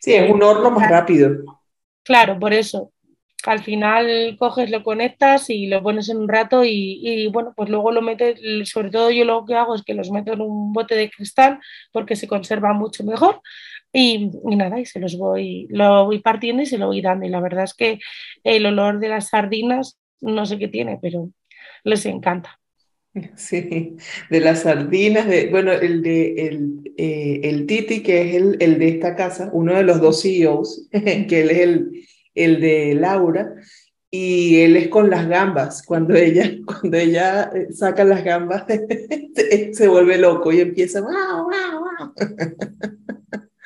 [0.00, 1.30] sí, es un horno más rápido.
[2.02, 2.92] Claro, por eso.
[3.44, 7.92] Al final coges, lo conectas y lo pones en un rato y, bueno, pues luego
[7.92, 10.96] lo metes, sobre todo yo lo que hago es que los meto en un bote
[10.96, 11.60] de cristal
[11.92, 13.40] porque se conserva mucho mejor
[13.92, 17.30] y, nada, y se los voy, lo voy partiendo y se lo voy dando y
[17.30, 17.98] la verdad es que
[18.44, 21.30] el olor de las sardinas no sé qué tiene, pero
[21.84, 22.58] les encanta.
[23.36, 23.96] Sí,
[24.30, 28.78] de las sardinas, de, bueno, el de el, eh, el Titi, que es el, el,
[28.78, 33.54] de esta casa, uno de los dos CEOs, que él es el, el de Laura,
[34.10, 35.82] y él es con las gambas.
[35.82, 38.64] Cuando ella, cuando ella eh, saca las gambas,
[39.72, 43.17] se, vuelve loco y empieza, wow, wow, wow.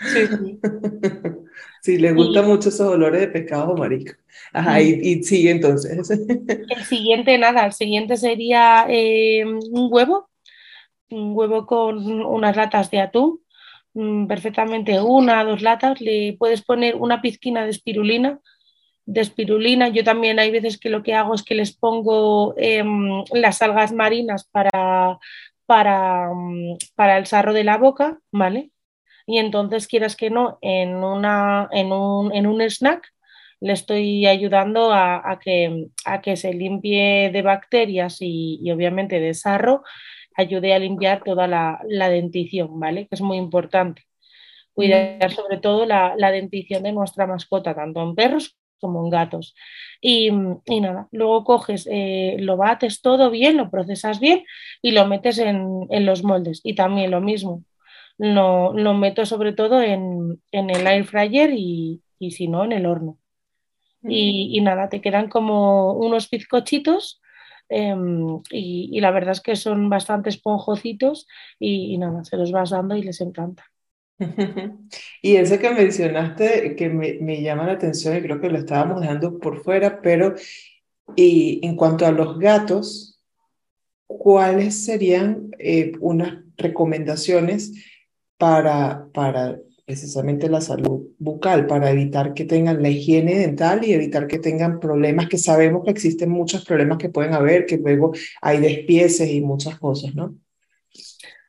[0.02, 0.60] Sí, sí.
[1.82, 4.18] sí le gustan mucho esos olores de pescado marisco.
[4.52, 6.10] Ajá, y, sigue entonces.
[6.10, 10.28] El siguiente, nada, el siguiente sería eh, un huevo,
[11.10, 13.40] un huevo con unas latas de atún,
[13.94, 18.40] mm, perfectamente una, dos latas, le puedes poner una pizquina de espirulina,
[19.06, 19.88] de espirulina.
[19.88, 23.92] Yo también hay veces que lo que hago es que les pongo em, las algas
[23.92, 25.18] marinas para,
[25.66, 28.71] para, mm, para el sarro de la boca, ¿vale?
[29.26, 33.12] Y entonces, quieras que no, en, una, en, un, en un snack
[33.62, 39.84] le estoy ayudando a, que, a que se limpie de bacterias y, obviamente de sarro,
[40.36, 43.06] ayude a limpiar toda la, dentición, ¿vale?
[43.06, 44.02] Que es muy importante.
[44.74, 45.30] Cuidar mm.
[45.30, 49.54] sobre todo la, dentición de nuestra mascota, tanto en perros como en gatos.
[50.00, 54.42] Y, nada, luego coges, eh, lo bates todo bien, lo procesas bien
[54.82, 56.62] y lo metes en, los moldes.
[56.64, 57.62] Y también lo mismo,
[58.18, 63.18] lo, meto sobre todo en, el air fryer y, y si no, en el horno
[64.04, 67.20] y, nada, te quedan como unos bizcochitos
[67.68, 71.26] em, y, la verdad es que son bastante esponjocitos
[71.58, 73.64] y, nada, se los vas dando y les encanta.
[75.22, 79.00] Y ese que mencionaste que me, me, llama la atención y creo que lo estábamos
[79.00, 80.34] dejando por fuera, pero
[81.16, 83.20] y en cuanto a los gatos,
[84.06, 87.72] ¿cuáles serían eh, unas recomendaciones
[88.42, 94.26] para, para precisamente la salud bucal para evitar que tengan la higiene dental y evitar
[94.26, 98.58] que tengan problemas que sabemos que existen muchos problemas que pueden haber, que luego hay
[98.58, 100.34] despieces y muchas cosas, ¿no?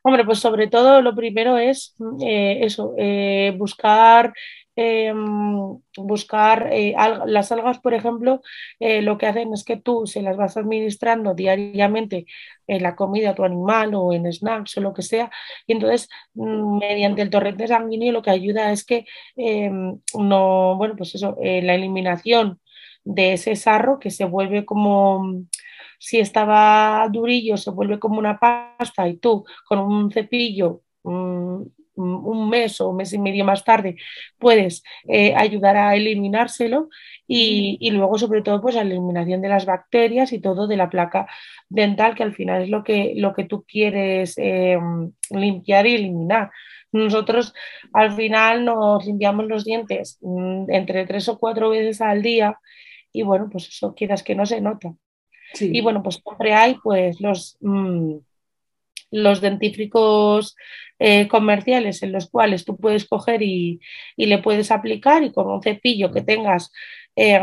[0.04, 4.32] Hombre, pues sobre todo lo primero es eh, eso, eh, buscar
[4.76, 6.96] Em, buscar eh,
[7.28, 8.42] las algas, por ejemplo,
[8.80, 12.26] eh, lo que hacen es que tú se las vas administrando diariamente
[12.66, 15.30] en la comida a tu animal o en snacks o lo que sea,
[15.68, 19.06] y entonces mm, mediante el torrente sanguíneo lo que ayuda es que
[19.36, 22.60] em, no, bueno, pues eso, eh, la eliminación
[23.04, 25.44] de ese sarro que se vuelve como
[26.00, 31.62] si estaba durillo, se vuelve como una pasta y tú con un cepillo mm,
[31.96, 33.96] un mes o un mes y medio más tarde
[34.38, 36.90] puedes eh, ayudar a eliminárselo
[37.28, 41.28] y, luego sobre todo pues la eliminación de las bacterias y todo de la placa
[41.70, 44.78] dental que al final es lo que, lo que tú quieres eh,
[45.30, 46.52] limpiar y eliminar.
[46.92, 47.54] Nosotros
[47.94, 52.60] al final nos limpiamos los dientes mm, entre tres o cuatro veces al día
[53.12, 54.94] y bueno, pues eso quieras que no se nota.
[55.60, 57.58] Y bueno, pues siempre hay pues los...
[57.62, 58.18] Mm,
[59.14, 60.56] los dentífricos
[61.00, 63.80] eh, comerciales en los cuales tú puedes coger y,
[64.18, 66.72] le puedes aplicar y con un cepillo que tengas,
[67.16, 67.40] eh,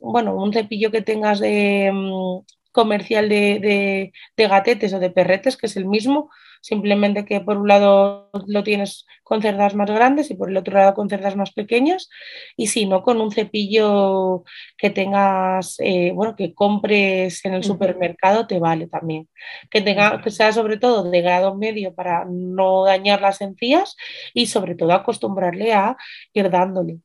[0.00, 2.40] bueno, un cepillo que tengas de, mm,
[2.72, 6.30] comercial de, gatetes o de perretes, que es el mismo,
[6.60, 10.74] simplemente que por un lado lo tienes con cerdas más grandes y por el otro
[10.74, 12.08] lado con cerdas más pequeñas,
[12.56, 14.44] y si no, con un cepillo
[14.76, 19.28] que tengas, eh, bueno, que compres en el supermercado te vale también.
[19.70, 23.96] Que, tenga, que sea sobre todo de grado medio para no dañar las encías
[24.34, 25.96] y sobre todo acostumbrarle a
[26.32, 26.98] ir dándole.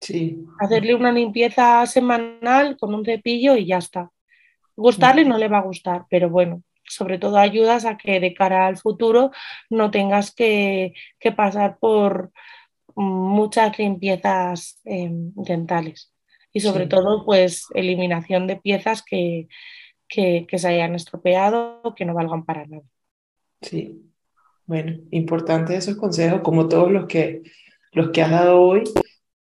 [0.00, 0.44] Sí.
[0.60, 4.10] Hacerle una limpieza semanal con un cepillo y ya está.
[4.76, 8.66] Gustarle no le va a gustar, pero bueno, sobre todo ayudas a que de cara
[8.66, 9.30] al futuro
[9.70, 10.94] no tengas que,
[11.36, 12.32] pasar por
[12.94, 16.12] muchas limpiezas em, dentales
[16.52, 19.48] y sobre todo pues eliminación de piezas que,
[20.08, 22.84] que, se hayan estropeado que no valgan para nada.
[23.60, 24.12] Sí,
[24.66, 27.42] bueno, importante esos consejos como todos los que,
[27.92, 28.84] los que has dado hoy.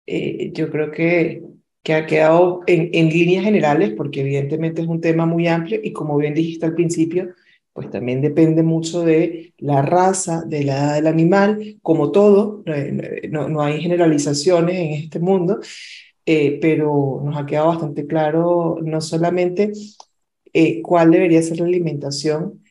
[0.06, 1.42] Eh, yo creo que
[1.82, 5.92] que ha quedado en, en, líneas generales, porque evidentemente es un tema muy amplio y
[5.92, 7.34] como bien dijiste al principio,
[7.72, 13.28] pues también depende mucho de la raza, de la edad del animal, como todo, eh,
[13.30, 15.60] no, no hay generalizaciones en este mundo,
[16.26, 19.72] eh, pero nos ha quedado bastante claro no solamente
[20.52, 22.62] eh, cuál debería ser la alimentación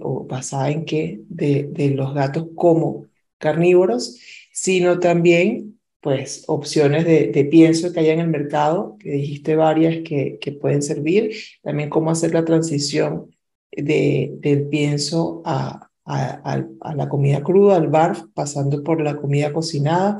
[0.00, 3.08] o basada en qué de, de los gatos como
[3.38, 4.18] carnívoros,
[4.52, 10.38] sino también pues opciones de, pienso que hay en el mercado, que dijiste varias que,
[10.38, 13.34] que pueden servir, también cómo hacer la transición
[13.72, 20.18] de, del pienso a, a, la comida cruda, al barf, pasando por la comida cocinada.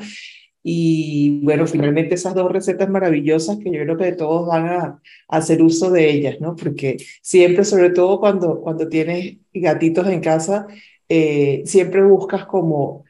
[0.62, 5.36] Y bueno, finalmente esas dos recetas maravillosas que yo creo que todos van a, a
[5.36, 6.56] hacer uso de ellas, ¿no?
[6.56, 10.66] Porque siempre, sobre todo cuando, cuando tienes gatitos en casa,
[11.10, 13.04] eh, siempre buscas como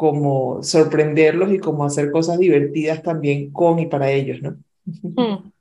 [0.00, 4.56] como sorprenderlos y como hacer cosas divertidas también con y para ellos, ¿no?
[4.86, 5.52] Mm.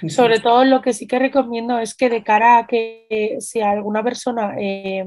[0.08, 4.04] Sobre todo lo que sí que recomiendo es que de cara a que si alguna
[4.04, 5.04] persona eh,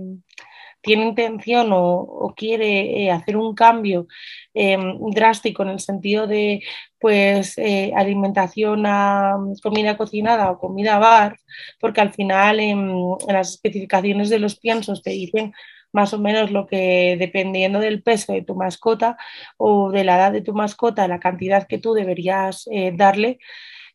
[0.81, 4.07] tiene intención o, quiere eh, hacer un cambio
[4.53, 4.77] eh,
[5.13, 6.61] drástico en el sentido de
[6.99, 7.55] pues
[7.95, 11.37] alimentación a comida cocinada o comida bar,
[11.79, 15.53] porque al final en, en las especificaciones de los piensos te dicen
[15.91, 19.17] más o menos lo que, dependiendo del peso de tu mascota
[19.57, 23.39] o de la edad de tu mascota, la cantidad que tú deberías eh, darle.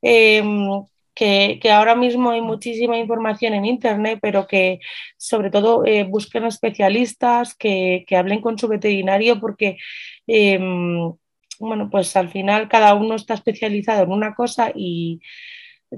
[0.02, 0.68] Em,
[1.14, 4.80] que, ahora mismo hay muchísima información en Internet, pero que
[5.16, 9.78] sobre todo eh, busquen especialistas, que, que, hablen con su veterinario, porque
[10.26, 11.12] em,
[11.58, 15.20] bueno, pues al final cada uno está especializado en una cosa y,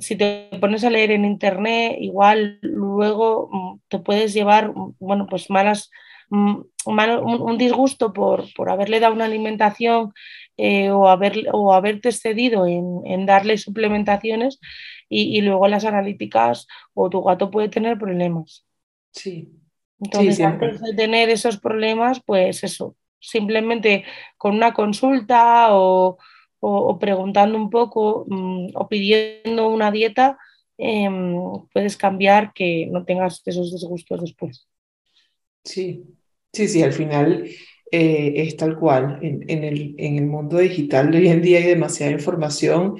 [0.00, 5.26] si te pones a leer en internet, igual luego mm, te puedes llevar, mm, bueno,
[5.28, 5.90] pues malas,
[6.30, 10.12] mm, un, disgusto por, por, haberle dado una alimentación
[10.56, 14.58] eh, o, haber, o haberte excedido en, en darle suplementaciones
[15.08, 18.66] y, y, luego las analíticas o tu gato puede tener problemas.
[19.12, 19.50] Sí.
[20.00, 24.04] Entonces, antes de tener esos problemas, pues eso, simplemente
[24.36, 26.18] con una consulta o
[26.60, 30.38] o, preguntando un poco mm, o pidiendo una dieta,
[30.76, 31.36] em,
[31.72, 34.66] puedes cambiar que no tengas esos disgustos después.
[35.64, 36.04] Sí,
[36.52, 37.44] sí, sí, al final
[37.90, 39.18] eh, es tal cual.
[39.22, 42.96] En, en, el, en el mundo digital de hoy en día hay demasiada información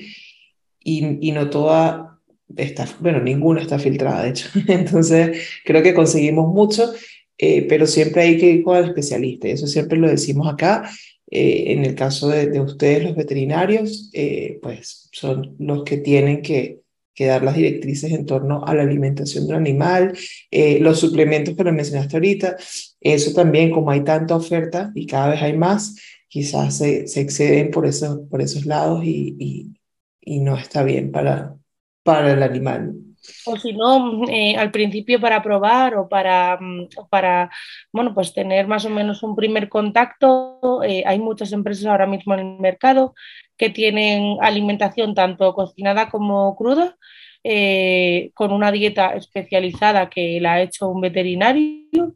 [0.80, 2.08] y, y no toda
[2.56, 4.48] está, bueno, ninguna está filtrada, de hecho.
[4.68, 6.92] Entonces, creo que conseguimos mucho,
[7.36, 9.48] eh, pero siempre hay que ir con el especialista.
[9.48, 10.90] Eso siempre lo decimos acá.
[11.30, 16.80] Eh, en el caso de, ustedes, los veterinarios, eh, pues son los que tienen que,
[17.14, 20.16] que, dar las directrices en torno a la alimentación del animal,
[20.50, 22.56] eh, los suplementos que lo mencionaste ahorita,
[23.00, 25.96] eso también, como hay tanta oferta y cada vez hay más,
[26.28, 29.80] quizás se, se exceden por, eso, por esos lados y, y,
[30.20, 31.56] y no está bien para,
[32.02, 32.97] para el animal.
[33.46, 37.50] O si no, eh, al principio para probar o para, mm, para,
[37.92, 40.82] bueno, pues tener más o menos un primer contacto.
[40.84, 43.14] Eh, hay muchas empresas ahora mismo en el mercado
[43.56, 46.96] que tienen alimentación tanto cocinada como cruda,
[47.44, 52.14] eh, con una dieta especializada que la ha hecho un veterinario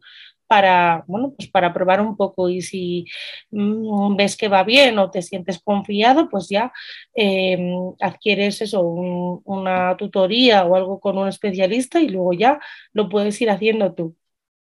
[0.52, 3.06] para, bueno, pues para probar un poco y si
[3.52, 6.70] mm, ves que va bien o te sientes confiado, pues ya
[7.14, 12.60] em, adquieres eso, una tutoría o algo con un especialista y luego ya
[12.92, 14.14] lo puedes ir haciendo tú.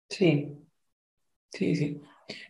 [0.07, 0.47] Sí,
[1.51, 2.01] sí, sí.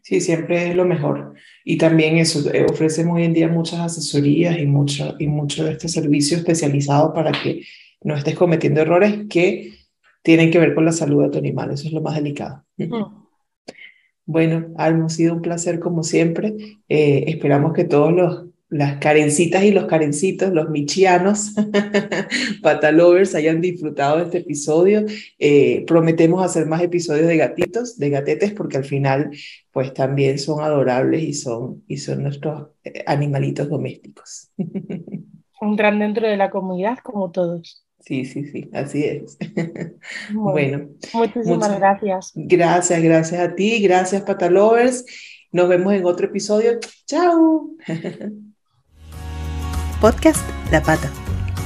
[0.04, 1.34] Sí, siempre es lo mejor.
[1.64, 5.72] Y también eso, eh, ofrecemos hoy en día muchas asesorías y mucho, y mucho de
[5.72, 7.64] este servicio especializado para que
[8.04, 9.75] no estés cometiendo errores que
[10.26, 12.66] tienen que ver con la salud de tu animal, eso es lo más delicado.
[12.78, 13.04] Mm.
[14.28, 16.56] Bueno, ha sido un placer como siempre.
[16.90, 21.54] Eh, esperamos que todos los, las carencitas y los carencitos, los michianos,
[22.64, 25.06] patalovers, hayan disfrutado de este episodio.
[25.38, 29.30] Eh, prometemos hacer más episodios de gatitos, de gatetes, porque al final,
[29.72, 34.50] pues también son adorables y son, y son nuestros eh, animalitos domésticos.
[35.62, 37.85] Entran dentro de la comunidad como todos.
[38.06, 39.38] Sí, sí, sí, así es.
[40.34, 42.32] Bueno, muchísimas gracias.
[42.36, 45.06] Gracias, gracias a ti, gracias Patalovers.
[45.52, 46.80] Nos vemos en otro episodio.
[47.08, 47.72] Chao.
[50.02, 51.12] Podcast La Pata,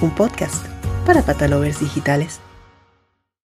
[0.02, 0.66] un podcast
[1.06, 2.40] para patalovers digitales.